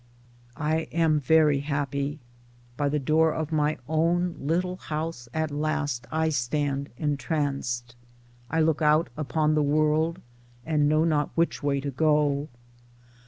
I 0.57 0.87
am 0.91 1.19
very 1.19 1.59
happy. 1.59 2.17
By 2.75 2.89
the 2.89 2.97
door 2.97 3.35
of 3.35 3.51
my 3.51 3.77
own 3.87 4.35
little 4.39 4.77
house 4.77 5.29
at 5.31 5.51
last 5.51 6.07
I 6.11 6.29
stand 6.29 6.89
entranced. 6.97 7.95
I 8.49 8.61
look 8.61 8.81
out 8.81 9.11
upon 9.15 9.53
the 9.53 9.61
world 9.61 10.19
and 10.65 10.89
know 10.89 11.03
not 11.03 11.29
which 11.35 11.61
way 11.61 11.79
to 11.81 11.91
go. 11.91 12.47